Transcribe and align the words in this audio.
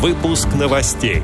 Выпуск 0.00 0.48
новостей. 0.58 1.20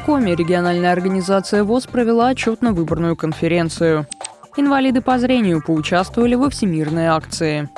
В 0.00 0.04
Коме 0.04 0.34
региональная 0.34 0.90
организация 0.90 1.62
ВОЗ 1.62 1.86
провела 1.86 2.30
отчетно-выборную 2.30 3.14
конференцию. 3.14 4.08
Инвалиды 4.56 5.00
по 5.00 5.16
зрению 5.20 5.62
поучаствовали 5.62 6.34
во 6.34 6.50
всемирной 6.50 7.06
акции. 7.06 7.68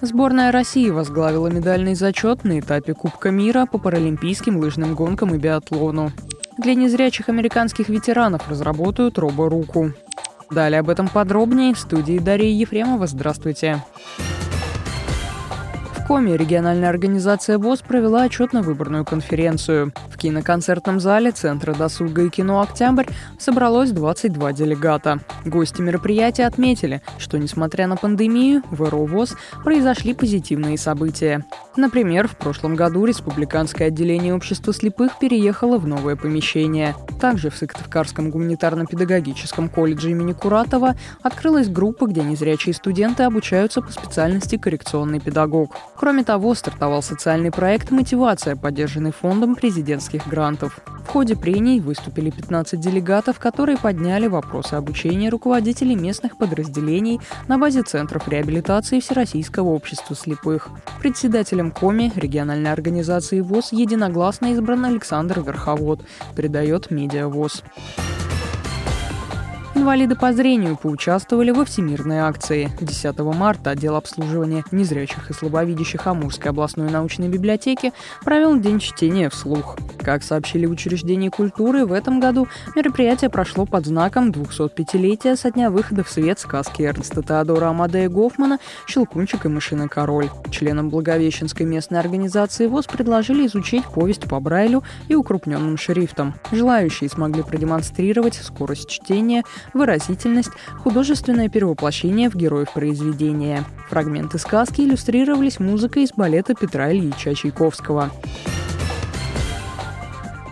Сборная 0.00 0.52
России 0.52 0.88
возглавила 0.88 1.48
медальный 1.48 1.94
зачет 1.94 2.44
на 2.44 2.60
этапе 2.60 2.94
Кубка 2.94 3.30
мира 3.30 3.66
по 3.70 3.76
паралимпийским 3.76 4.56
лыжным 4.56 4.94
гонкам 4.94 5.34
и 5.34 5.38
биатлону. 5.38 6.10
Для 6.56 6.74
незрячих 6.74 7.28
американских 7.28 7.90
ветеранов 7.90 8.48
разработают 8.48 9.18
роборуку. 9.18 9.92
Далее 10.50 10.80
об 10.80 10.88
этом 10.88 11.08
подробнее 11.08 11.74
в 11.74 11.78
студии 11.78 12.18
Дарьи 12.18 12.52
Ефремова. 12.52 13.06
Здравствуйте. 13.06 13.82
Здравствуйте. 14.16 14.37
Коме 16.08 16.38
региональная 16.38 16.88
организация 16.88 17.58
ВОЗ 17.58 17.80
провела 17.80 18.24
отчетно-выборную 18.24 19.04
конференцию. 19.04 19.92
В 20.08 20.16
киноконцертном 20.16 21.00
зале 21.00 21.32
Центра 21.32 21.74
досуга 21.74 22.22
и 22.22 22.30
кино 22.30 22.62
«Октябрь» 22.62 23.04
собралось 23.38 23.90
22 23.90 24.54
делегата. 24.54 25.20
Гости 25.44 25.82
мероприятия 25.82 26.46
отметили, 26.46 27.02
что, 27.18 27.36
несмотря 27.36 27.86
на 27.88 27.96
пандемию, 27.96 28.62
в 28.70 28.88
РО 28.88 29.04
ВОЗ 29.04 29.36
произошли 29.62 30.14
позитивные 30.14 30.78
события. 30.78 31.44
Например, 31.76 32.26
в 32.26 32.36
прошлом 32.36 32.74
году 32.74 33.04
Республиканское 33.04 33.88
отделение 33.88 34.34
общества 34.34 34.72
слепых 34.72 35.18
переехало 35.18 35.76
в 35.76 35.86
новое 35.86 36.16
помещение. 36.16 36.96
Также 37.20 37.50
в 37.50 37.56
Сыктывкарском 37.56 38.30
гуманитарно-педагогическом 38.30 39.68
колледже 39.68 40.10
имени 40.10 40.32
Куратова 40.32 40.96
открылась 41.22 41.68
группа, 41.68 42.06
где 42.06 42.22
незрячие 42.22 42.74
студенты 42.74 43.24
обучаются 43.24 43.82
по 43.82 43.92
специальности 43.92 44.56
коррекционный 44.56 45.20
педагог. 45.20 45.76
Кроме 45.98 46.22
того, 46.22 46.54
стартовал 46.54 47.02
социальный 47.02 47.50
проект 47.50 47.90
«Мотивация», 47.90 48.54
поддержанный 48.54 49.10
фондом 49.10 49.56
президентских 49.56 50.28
грантов. 50.28 50.78
В 51.04 51.08
ходе 51.08 51.34
прений 51.34 51.80
выступили 51.80 52.30
15 52.30 52.78
делегатов, 52.78 53.40
которые 53.40 53.78
подняли 53.78 54.28
вопросы 54.28 54.74
обучения 54.74 55.28
руководителей 55.28 55.96
местных 55.96 56.38
подразделений 56.38 57.18
на 57.48 57.58
базе 57.58 57.82
центров 57.82 58.28
реабилитации 58.28 59.00
Всероссийского 59.00 59.70
общества 59.70 60.14
слепых. 60.14 60.68
Председателем 61.00 61.72
КОМИ 61.72 62.12
региональной 62.14 62.70
организации 62.70 63.40
ВОЗ 63.40 63.72
единогласно 63.72 64.52
избран 64.52 64.84
Александр 64.84 65.40
Верховод, 65.40 66.02
передает 66.36 66.92
Медиа 66.92 67.26
ВОЗ. 67.26 67.64
Инвалиды 69.78 70.16
по 70.16 70.32
зрению 70.32 70.76
поучаствовали 70.76 71.52
во 71.52 71.64
всемирной 71.64 72.18
акции. 72.18 72.68
10 72.80 73.16
марта 73.20 73.70
отдел 73.70 73.94
обслуживания 73.94 74.64
незрячих 74.72 75.30
и 75.30 75.32
слабовидящих 75.32 76.04
Амурской 76.04 76.50
областной 76.50 76.90
научной 76.90 77.28
библиотеки 77.28 77.92
провел 78.24 78.58
день 78.58 78.80
чтения 78.80 79.30
вслух. 79.30 79.76
Как 80.02 80.24
сообщили 80.24 80.66
в 80.66 80.72
учреждении 80.72 81.28
культуры, 81.28 81.86
в 81.86 81.92
этом 81.92 82.18
году 82.18 82.48
мероприятие 82.74 83.30
прошло 83.30 83.66
под 83.66 83.86
знаком 83.86 84.30
205-летия 84.30 85.36
со 85.36 85.52
дня 85.52 85.70
выхода 85.70 86.02
в 86.02 86.10
свет 86.10 86.40
сказки 86.40 86.82
Эрнста 86.82 87.22
Теодора 87.22 87.68
Амадея 87.68 88.08
Гофмана 88.08 88.58
«Щелкунчик 88.88 89.44
и 89.44 89.48
мышиный 89.48 89.88
король». 89.88 90.28
Членам 90.50 90.88
Благовещенской 90.88 91.66
местной 91.66 92.00
организации 92.00 92.66
ВОЗ 92.66 92.86
предложили 92.86 93.46
изучить 93.46 93.84
повесть 93.84 94.28
по 94.28 94.40
Брайлю 94.40 94.82
и 95.06 95.14
укрупненным 95.14 95.76
шрифтом. 95.76 96.34
Желающие 96.50 97.08
смогли 97.08 97.44
продемонстрировать 97.44 98.34
скорость 98.34 98.88
чтения, 98.88 99.44
выразительность, 99.74 100.50
художественное 100.78 101.48
перевоплощение 101.48 102.30
в 102.30 102.34
героев 102.34 102.72
произведения. 102.72 103.64
Фрагменты 103.88 104.38
сказки 104.38 104.82
иллюстрировались 104.82 105.60
музыкой 105.60 106.04
из 106.04 106.12
балета 106.12 106.54
Петра 106.54 106.92
Ильича 106.92 107.34
Чайковского. 107.34 108.10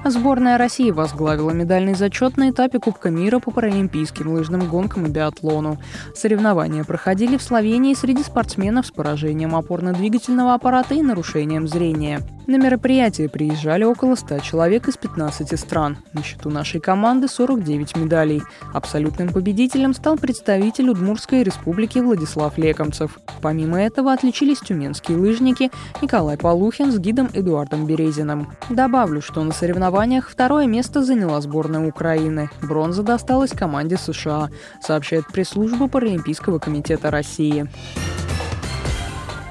Сборная 0.08 0.56
России 0.56 0.92
возглавила 0.92 1.50
медальный 1.50 1.94
зачет 1.94 2.36
на 2.36 2.50
этапе 2.50 2.78
Кубка 2.78 3.10
мира 3.10 3.40
по 3.40 3.50
паралимпийским 3.50 4.32
лыжным 4.32 4.68
гонкам 4.68 5.06
и 5.06 5.08
биатлону. 5.08 5.78
Соревнования 6.14 6.84
проходили 6.84 7.36
в 7.36 7.42
Словении 7.42 7.92
среди 7.94 8.22
спортсменов 8.22 8.86
с 8.86 8.92
поражением 8.92 9.56
опорно-двигательного 9.56 10.54
аппарата 10.54 10.94
и 10.94 11.02
нарушением 11.02 11.66
зрения. 11.66 12.20
На 12.46 12.58
мероприятие 12.58 13.28
приезжали 13.28 13.82
около 13.82 14.14
100 14.14 14.38
человек 14.38 14.86
из 14.86 14.96
15 14.96 15.58
стран. 15.58 15.98
На 16.12 16.22
счету 16.22 16.48
нашей 16.48 16.80
команды 16.80 17.26
49 17.26 17.96
медалей. 17.96 18.40
Абсолютным 18.72 19.30
победителем 19.30 19.92
стал 19.92 20.16
представитель 20.16 20.90
Удмурской 20.90 21.42
республики 21.42 21.98
Владислав 21.98 22.56
Лекомцев. 22.56 23.18
Помимо 23.42 23.82
этого 23.82 24.12
отличились 24.12 24.60
тюменские 24.60 25.18
лыжники 25.18 25.72
Николай 26.00 26.36
Полухин 26.36 26.92
с 26.92 26.98
гидом 27.00 27.28
Эдуардом 27.34 27.84
Березиным. 27.84 28.52
Добавлю, 28.70 29.20
что 29.20 29.42
на 29.42 29.52
соревнованиях 29.52 29.95
второе 30.28 30.66
место 30.66 31.02
заняла 31.02 31.40
сборная 31.40 31.88
Украины. 31.88 32.50
Бронза 32.60 33.02
досталась 33.02 33.52
команде 33.52 33.96
США, 33.96 34.50
сообщает 34.82 35.26
пресс-служба 35.28 35.88
Паралимпийского 35.88 36.58
комитета 36.58 37.10
России. 37.10 37.66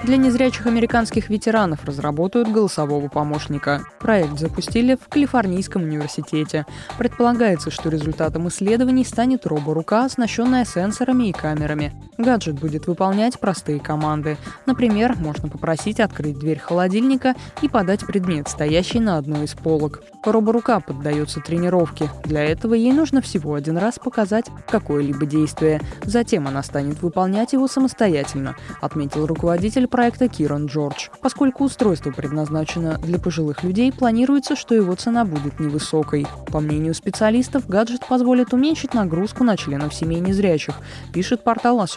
Для 0.04 0.18
незрячих 0.18 0.68
американских 0.68 1.32
ветеранов 1.32 1.84
разработают 1.84 2.52
голосового 2.52 3.08
помощника. 3.08 3.82
Проект 4.00 4.38
запустили 4.38 4.94
в 4.94 5.08
Калифорнийском 5.08 5.82
университете. 5.82 6.68
Предполагается, 7.00 7.72
что 7.72 7.90
результатом 7.90 8.48
исследований 8.50 9.04
станет 9.04 9.48
роборука, 9.48 10.06
оснащенная 10.06 10.64
сенсорами 10.64 11.30
и 11.30 11.32
камерами. 11.32 11.92
Гаджет 12.18 12.56
будет 12.56 12.88
выполнять 12.88 13.40
простые 13.40 13.80
команды. 13.80 14.38
Например, 14.66 15.16
можно 15.18 15.50
попросить 15.50 16.00
открыть 16.00 16.40
дверь 16.40 16.60
холодильника 16.60 17.36
и 17.62 17.68
подать 17.68 18.06
предмет, 18.06 18.48
стоящий 18.48 19.00
на 19.00 19.18
одной 19.18 19.46
из 19.46 19.54
полок. 19.54 20.02
Роборука 20.24 20.80
поддается 20.80 21.40
тренировке. 21.40 22.10
Для 22.24 22.44
этого 22.44 22.74
ей 22.74 22.94
нужно 22.94 23.22
всего 23.22 23.54
один 23.54 23.78
раз 23.78 24.00
показать 24.00 24.46
какое-либо 24.68 25.26
действие. 25.26 25.82
Затем 26.04 26.48
она 26.48 26.64
станет 26.64 27.02
выполнять 27.02 27.54
его 27.54 27.68
самостоятельно, 27.68 28.56
отметил 28.82 29.26
руководитель 29.26 29.88
проекта 29.88 30.28
Киран 30.28 30.68
Джордж. 30.68 31.10
Поскольку 31.22 31.66
устройство 31.66 32.12
предназначено 32.12 32.98
для 32.98 33.20
пожилых 33.20 33.64
людей, 33.64 33.92
планируется, 33.92 34.56
что 34.56 34.74
его 34.74 34.96
цена 34.96 35.26
будет 35.26 35.60
невысокой. 35.60 36.26
По 36.52 36.60
мнению 36.60 36.94
специалистов, 36.94 37.68
гаджет 37.68 38.06
позволит 38.08 38.54
уменьшить 38.54 38.94
нагрузку 38.94 39.44
на 39.44 39.58
членов 39.58 39.94
семей 39.94 40.22
незрячих, 40.22 40.76
пишет 41.14 41.44
портал 41.44 41.82